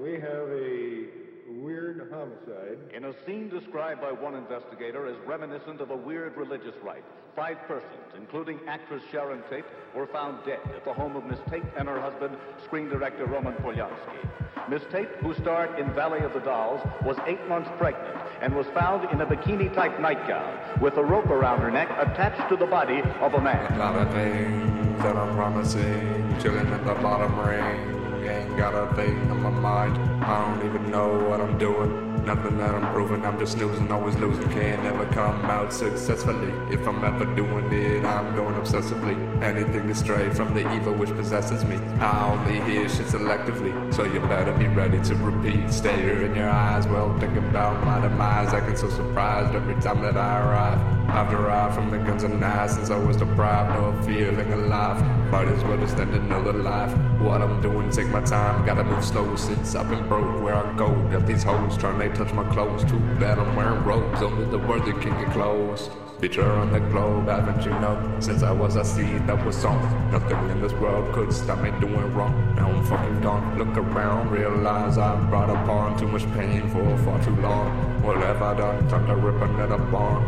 We 0.00 0.14
have 0.14 0.48
a 0.48 1.04
weird 1.46 2.10
homicide. 2.10 2.78
In 2.94 3.04
a 3.04 3.12
scene 3.26 3.50
described 3.50 4.00
by 4.00 4.12
one 4.12 4.34
investigator 4.34 5.06
as 5.06 5.16
reminiscent 5.26 5.82
of 5.82 5.90
a 5.90 5.96
weird 5.96 6.38
religious 6.38 6.74
rite, 6.82 7.04
five 7.36 7.58
persons, 7.68 8.08
including 8.16 8.60
actress 8.66 9.02
Sharon 9.12 9.42
Tate, 9.50 9.66
were 9.94 10.06
found 10.06 10.38
dead 10.46 10.60
at 10.74 10.86
the 10.86 10.94
home 10.94 11.16
of 11.16 11.26
Miss 11.26 11.38
Tate 11.50 11.64
and 11.76 11.86
her 11.86 12.00
husband, 12.00 12.38
screen 12.64 12.88
director 12.88 13.26
Roman 13.26 13.52
Polanski. 13.56 14.70
Miss 14.70 14.82
Tate, 14.90 15.10
who 15.20 15.34
starred 15.34 15.78
in 15.78 15.92
Valley 15.92 16.20
of 16.20 16.32
the 16.32 16.40
Dolls, 16.40 16.80
was 17.04 17.18
eight 17.26 17.46
months 17.46 17.68
pregnant 17.76 18.16
and 18.40 18.56
was 18.56 18.66
found 18.68 19.06
in 19.12 19.20
a 19.20 19.26
bikini-type 19.26 20.00
nightgown 20.00 20.80
with 20.80 20.96
a 20.96 21.04
rope 21.04 21.26
around 21.26 21.60
her 21.60 21.70
neck 21.70 21.90
attached 21.98 22.48
to 22.48 22.56
the 22.56 22.64
body 22.64 23.02
of 23.20 23.34
a 23.34 23.40
man. 23.42 23.70
A 23.74 23.78
lot 23.78 23.96
of 23.96 24.10
things 24.14 25.02
that 25.02 25.14
I'm 25.14 25.34
promising, 25.34 26.38
chilling 26.40 26.72
in 26.72 26.86
the 26.86 26.94
bottom 26.94 27.38
ring. 27.38 27.99
Ain't 28.30 28.56
got 28.56 28.74
a 28.74 28.94
thing 28.94 29.28
on 29.28 29.42
my 29.42 29.50
mind. 29.50 29.98
I 30.22 30.54
don't 30.54 30.64
even 30.64 30.88
know 30.88 31.18
what 31.28 31.40
I'm 31.40 31.58
doing. 31.58 32.09
Nothing 32.24 32.58
that 32.58 32.74
I'm 32.74 32.92
proving, 32.92 33.24
I'm 33.24 33.38
just 33.38 33.52
snoozing, 33.52 33.90
always 33.90 34.14
losing. 34.16 34.48
Can't 34.50 34.84
ever 34.84 35.06
come 35.06 35.44
out 35.46 35.72
successfully. 35.72 36.52
If 36.70 36.86
I'm 36.86 37.02
ever 37.04 37.24
doing 37.34 37.72
it, 37.72 38.04
I'm 38.04 38.34
going 38.36 38.54
obsessively. 38.54 39.16
Anything 39.42 39.88
to 39.88 39.94
stray 39.94 40.30
from 40.30 40.52
the 40.54 40.60
evil 40.74 40.92
which 40.92 41.10
possesses 41.10 41.64
me. 41.64 41.76
I 41.98 42.32
only 42.32 42.60
hear 42.70 42.88
shit 42.88 43.06
selectively, 43.06 43.72
so 43.94 44.04
you 44.04 44.20
better 44.20 44.52
be 44.52 44.68
ready 44.68 45.00
to 45.02 45.14
repeat. 45.16 45.72
Stare 45.72 46.22
in 46.22 46.34
your 46.34 46.50
eyes, 46.50 46.86
well, 46.86 47.18
think 47.18 47.36
about 47.36 47.84
my 47.84 48.00
demise. 48.00 48.52
I 48.52 48.60
get 48.66 48.78
so 48.78 48.90
surprised 48.90 49.54
every 49.54 49.80
time 49.80 50.02
that 50.02 50.16
I 50.16 50.40
arrive. 50.40 51.00
I've 51.10 51.28
derived 51.28 51.74
from 51.74 51.90
the 51.90 51.98
guns 51.98 52.22
and 52.22 52.38
knives 52.38 52.74
since 52.74 52.90
I 52.90 52.96
was 52.96 53.16
deprived 53.16 53.76
of 53.82 54.06
feeling 54.06 54.52
alive. 54.52 55.02
Might 55.30 55.48
as 55.48 55.62
well 55.64 55.82
extend 55.82 56.14
another 56.14 56.52
life. 56.52 56.96
What 57.20 57.42
I'm 57.42 57.60
doing, 57.60 57.90
take 57.90 58.08
my 58.08 58.20
time, 58.20 58.64
gotta 58.64 58.84
move 58.84 59.04
slow 59.04 59.34
since 59.34 59.74
I've 59.74 59.90
been 59.90 60.06
broke 60.06 60.40
where 60.42 60.54
I 60.54 60.72
go. 60.76 60.94
Got 61.10 61.26
these 61.26 61.42
hoes 61.42 61.76
trying 61.76 61.98
to 61.98 62.04
touch 62.14 62.32
my 62.32 62.44
clothes. 62.52 62.84
Too 62.84 62.98
bad 63.18 63.38
I'm 63.38 63.54
wearing 63.56 63.82
robes, 63.84 64.22
only 64.22 64.44
the 64.46 64.58
worthy 64.58 64.92
can 64.92 65.18
get 65.22 65.32
close. 65.32 65.90
Feature 66.20 66.50
on 66.52 66.70
the 66.70 66.80
globe, 66.80 67.28
haven't 67.28 67.64
you 67.64 67.70
know? 67.70 68.16
Since 68.20 68.42
I 68.42 68.52
was 68.52 68.76
a 68.76 68.84
seed 68.84 69.26
that 69.26 69.44
was 69.44 69.56
sown, 69.56 69.80
nothing 70.10 70.50
in 70.50 70.60
this 70.60 70.72
world 70.74 71.14
could 71.14 71.32
stop 71.32 71.60
me 71.60 71.70
doing 71.80 72.12
wrong. 72.14 72.54
Now 72.56 72.70
I'm 72.70 72.84
fucking 72.84 73.20
gone. 73.22 73.58
Look 73.58 73.74
around, 73.76 74.30
realize 74.30 74.98
I've 74.98 75.30
brought 75.30 75.48
upon 75.48 75.98
too 75.98 76.08
much 76.08 76.30
pain 76.34 76.68
for 76.68 76.96
far 76.98 77.24
too 77.24 77.34
long. 77.36 78.02
What 78.02 78.18
have 78.18 78.42
I 78.42 78.54
done? 78.54 78.88
Time 78.88 79.06
to 79.06 79.16
rip 79.16 79.40
another 79.40 79.78
bond. 79.78 80.26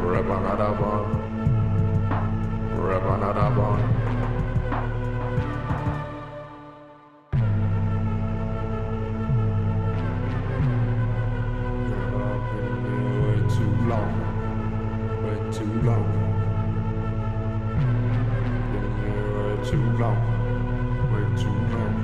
Rip 0.00 0.26
another 0.26 0.72
bond. 0.80 1.08
Rip 2.78 3.02
another 3.02 3.54
bond. 3.56 4.03
Long. 15.94 16.10
Been 18.72 18.90
here 19.00 19.30
way 19.38 19.54
too 19.70 19.86
long. 19.98 20.20
Way 21.12 21.24
too 21.42 21.56
long. 21.74 21.94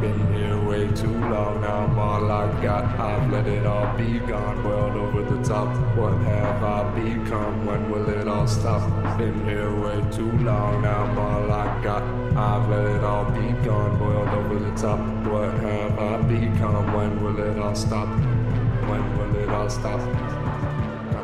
Been 0.00 0.34
here 0.34 0.58
way 0.68 0.84
too 0.94 1.10
long 1.10 1.60
now, 1.62 1.84
I'm 1.86 1.98
all 1.98 2.30
I 2.30 2.62
got. 2.62 2.84
I've 3.00 3.30
let 3.30 3.46
it 3.46 3.66
all 3.66 3.96
be 3.96 4.18
gone, 4.20 4.62
world 4.62 4.96
over 4.96 5.22
the 5.22 5.42
top. 5.42 5.68
What 5.96 6.12
have 6.24 6.62
I 6.62 6.82
become? 6.94 7.66
When 7.66 7.90
will 7.90 8.08
it 8.10 8.28
all 8.28 8.46
stop? 8.46 8.82
Been 9.18 9.44
here 9.44 9.74
way 9.80 10.02
too 10.12 10.30
long 10.38 10.82
now, 10.82 11.04
I'm 11.04 11.18
all 11.18 11.50
I 11.50 11.82
got. 11.82 12.02
I've 12.36 12.68
let 12.68 12.84
it 12.84 13.02
all 13.02 13.24
be 13.30 13.52
gone, 13.64 13.98
boiled 13.98 14.28
over 14.28 14.58
the 14.58 14.72
top. 14.76 15.00
What 15.26 15.54
stop? 17.76 18.08
When 18.88 19.18
will 19.18 19.36
it 19.36 19.48
all 19.48 19.68
stop? 19.68 20.00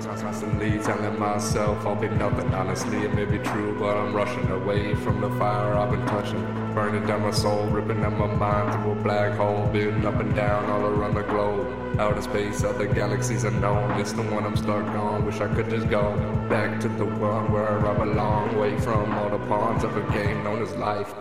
Constantly 0.02 0.78
telling 0.78 1.18
myself 1.18 1.86
I'll 1.86 1.94
be 1.94 2.08
nothing. 2.08 2.52
Honestly, 2.54 2.98
it 2.98 3.14
may 3.14 3.24
be 3.24 3.38
true, 3.38 3.76
but 3.78 3.96
I'm 3.96 4.14
rushing 4.14 4.50
away 4.50 4.94
from 4.96 5.20
the 5.20 5.30
fire 5.38 5.74
I've 5.74 5.90
been 5.90 6.04
touching. 6.06 6.42
Burning 6.74 7.06
down 7.06 7.22
my 7.22 7.30
soul, 7.30 7.66
ripping 7.66 8.02
out 8.04 8.16
my 8.18 8.26
mind 8.26 8.72
through 8.72 8.92
a 8.92 8.94
black 8.96 9.36
hole, 9.36 9.66
building 9.72 10.04
up 10.06 10.14
and 10.20 10.34
down 10.34 10.70
all 10.70 10.86
around 10.86 11.14
the 11.14 11.22
globe. 11.22 12.00
Outer 12.00 12.22
space, 12.22 12.64
other 12.64 12.86
galaxies 12.86 13.44
unknown. 13.44 14.00
It's 14.00 14.12
the 14.12 14.22
one 14.22 14.44
I'm 14.44 14.56
stuck 14.56 14.86
on. 14.86 15.26
Wish 15.26 15.40
I 15.40 15.48
could 15.54 15.70
just 15.70 15.88
go 15.88 16.16
back 16.48 16.80
to 16.80 16.88
the 16.88 17.04
one 17.04 17.52
where 17.52 17.86
I 17.86 17.94
belong, 17.94 18.54
away 18.54 18.78
from 18.80 19.12
all 19.12 19.28
the 19.28 19.38
pawns 19.46 19.84
of 19.84 19.96
a 19.96 20.12
game 20.12 20.42
known 20.44 20.62
as 20.62 20.72
life. 20.76 21.14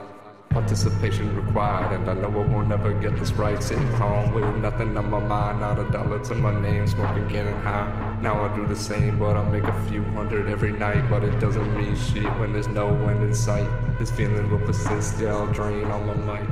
Participation 0.54 1.34
required, 1.34 1.94
and 1.94 2.10
I 2.10 2.14
know 2.14 2.28
I 2.28 2.46
won't 2.46 2.72
ever 2.72 2.94
get 2.94 3.18
this 3.18 3.32
right. 3.34 3.62
Sitting 3.64 3.88
home 3.94 4.34
with 4.34 4.44
nothing 4.58 4.98
on 4.98 5.10
my 5.10 5.20
mind, 5.20 5.62
not 5.62 5.80
a 5.80 5.90
dollar 5.92 6.20
to 6.26 6.36
my 6.36 6.54
name, 6.60 6.88
smoking, 6.88 7.28
getting 7.30 7.56
high. 7.62 8.18
Now 8.22 8.44
I 8.44 8.54
do 8.56 8.68
the 8.68 8.76
same, 8.76 9.18
but 9.18 9.38
I 9.38 9.48
make 9.50 9.64
a 9.64 9.84
few 9.90 10.04
hundred 10.04 10.50
every 10.50 10.74
night. 10.74 11.10
But 11.10 11.24
it 11.24 11.40
doesn't 11.40 11.78
mean 11.78 11.96
shit 11.96 12.28
when 12.38 12.52
there's 12.52 12.68
no 12.68 12.90
end 13.08 13.24
in 13.24 13.34
sight. 13.34 13.70
This 13.98 14.12
feeling 14.12 14.52
will 14.52 14.60
persist, 14.60 15.20
yeah, 15.22 15.36
I'll 15.36 15.48
drain 15.48 15.90
all 15.90 16.02
my 16.02 16.16
might, 16.16 16.50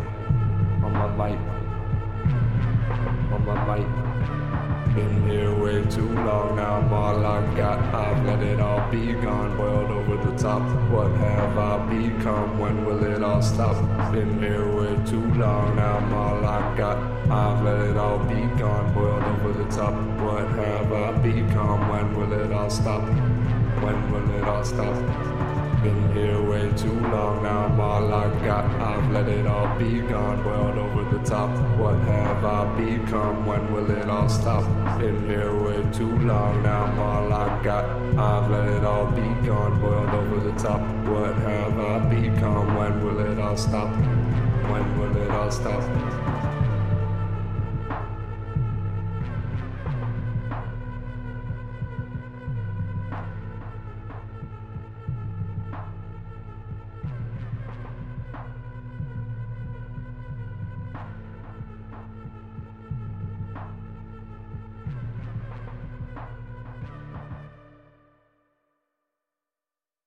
on 0.83 0.93
my 0.93 1.07
might, 1.07 1.39
on 3.33 3.45
my 3.45 3.65
might. 3.65 4.48
Been 4.99 5.29
here 5.29 5.55
way 5.55 5.81
too 5.85 6.09
long 6.09 6.57
now, 6.57 6.85
all 6.93 7.25
I 7.25 7.55
got. 7.55 7.79
I've 7.95 8.25
let 8.25 8.43
it 8.43 8.59
all 8.59 8.85
be 8.91 9.13
gone, 9.13 9.55
boiled 9.55 9.91
over 9.91 10.17
the 10.17 10.37
top. 10.37 10.61
What 10.91 11.09
have 11.11 11.57
I 11.57 11.77
become? 11.85 12.59
When 12.59 12.83
will 12.85 13.01
it 13.05 13.23
all 13.23 13.41
stop? 13.41 13.77
Been 14.11 14.39
here 14.39 14.67
way 14.75 14.97
too 15.05 15.25
long 15.35 15.77
now, 15.77 16.03
all 16.13 16.45
I 16.45 16.75
got. 16.75 16.97
I've 17.31 17.63
let 17.63 17.79
it 17.91 17.95
all 17.95 18.19
be 18.19 18.41
gone, 18.59 18.93
boiled 18.93 19.23
over 19.23 19.53
the 19.53 19.69
top. 19.73 19.93
What 20.19 20.49
have 20.49 20.91
I 20.91 21.11
become? 21.19 21.87
When 21.87 22.17
will 22.17 22.33
it 22.33 22.51
all 22.51 22.69
stop? 22.69 23.03
When 23.81 24.11
will 24.11 24.29
it 24.35 24.43
all 24.43 24.65
stop? 24.65 25.48
Been 25.83 26.11
here 26.11 26.41
way 26.41 26.69
too 26.75 26.91
long 26.91 27.41
now, 27.41 27.81
all 27.81 28.13
I 28.13 28.27
got. 28.45 28.65
I've 28.81 29.11
let 29.11 29.29
it 29.29 29.47
all 29.47 29.79
be 29.79 30.01
gone, 30.01 30.43
boiled 30.43 30.77
over 30.77 31.17
the 31.17 31.23
top. 31.23 31.49
What 31.77 31.97
have 31.99 32.43
I 32.43 32.65
become? 32.75 33.45
When 33.45 33.71
will 33.71 33.89
it 33.89 34.09
all 34.09 34.27
stop? 34.27 34.65
Been 34.99 35.25
here 35.25 35.55
way 35.63 35.81
too 35.93 36.19
long 36.19 36.63
now, 36.63 37.01
all 37.01 37.31
I 37.31 37.63
got. 37.63 37.85
I've 38.17 38.51
let 38.51 38.67
it 38.67 38.83
all 38.83 39.05
be 39.11 39.47
gone, 39.47 39.79
boiled 39.79 40.09
over 40.09 40.51
the 40.51 40.59
top. 40.59 40.81
What 41.07 41.35
have 41.35 41.79
I 41.79 41.99
become? 42.09 42.75
When 42.75 43.01
will 43.05 43.19
it 43.31 43.39
all 43.39 43.55
stop? 43.55 43.89
When 44.69 44.99
will 44.99 45.15
it 45.15 45.31
all 45.31 45.49
stop? 45.49 46.28